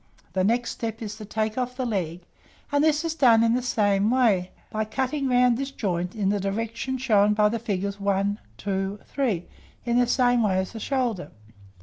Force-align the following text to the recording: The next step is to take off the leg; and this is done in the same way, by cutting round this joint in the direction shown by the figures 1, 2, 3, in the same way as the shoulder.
The 0.33 0.43
next 0.43 0.71
step 0.71 0.99
is 1.03 1.15
to 1.17 1.25
take 1.25 1.59
off 1.59 1.77
the 1.77 1.85
leg; 1.85 2.21
and 2.71 2.83
this 2.83 3.05
is 3.05 3.13
done 3.13 3.43
in 3.43 3.53
the 3.53 3.61
same 3.61 4.09
way, 4.09 4.49
by 4.71 4.83
cutting 4.83 5.27
round 5.29 5.59
this 5.59 5.69
joint 5.69 6.15
in 6.15 6.29
the 6.29 6.39
direction 6.39 6.97
shown 6.97 7.35
by 7.35 7.49
the 7.49 7.59
figures 7.59 7.99
1, 7.99 8.39
2, 8.57 8.99
3, 9.05 9.45
in 9.85 9.99
the 9.99 10.07
same 10.07 10.41
way 10.41 10.57
as 10.57 10.71
the 10.71 10.79
shoulder. 10.79 11.29